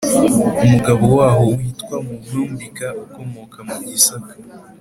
[0.63, 4.33] Umugabo waho witwa muhumbika ukomoka mu gisaka